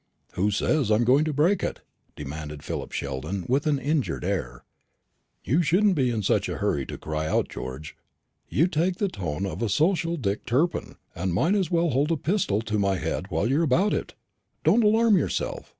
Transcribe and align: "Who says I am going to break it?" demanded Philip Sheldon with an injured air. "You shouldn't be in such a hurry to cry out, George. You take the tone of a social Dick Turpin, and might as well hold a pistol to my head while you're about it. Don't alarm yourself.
"Who 0.31 0.49
says 0.49 0.89
I 0.89 0.95
am 0.95 1.03
going 1.03 1.25
to 1.25 1.31
break 1.31 1.61
it?" 1.61 1.81
demanded 2.15 2.63
Philip 2.63 2.91
Sheldon 2.91 3.45
with 3.47 3.67
an 3.67 3.77
injured 3.77 4.23
air. 4.25 4.63
"You 5.43 5.61
shouldn't 5.61 5.93
be 5.93 6.09
in 6.09 6.23
such 6.23 6.49
a 6.49 6.57
hurry 6.57 6.87
to 6.87 6.97
cry 6.97 7.27
out, 7.27 7.49
George. 7.49 7.95
You 8.49 8.65
take 8.65 8.95
the 8.95 9.07
tone 9.09 9.45
of 9.45 9.61
a 9.61 9.69
social 9.69 10.17
Dick 10.17 10.43
Turpin, 10.43 10.95
and 11.13 11.35
might 11.35 11.53
as 11.53 11.69
well 11.69 11.91
hold 11.91 12.11
a 12.11 12.17
pistol 12.17 12.61
to 12.63 12.79
my 12.79 12.97
head 12.97 13.27
while 13.29 13.47
you're 13.47 13.61
about 13.61 13.93
it. 13.93 14.15
Don't 14.63 14.83
alarm 14.83 15.17
yourself. 15.19 15.69